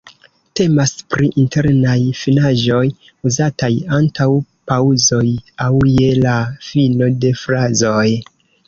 [0.59, 2.81] Temas pri „internaj finaĵoj“,
[3.31, 4.29] uzataj antaŭ
[4.73, 5.25] paŭzoj
[5.69, 6.37] aŭ je la
[6.73, 8.07] fino de frazoj.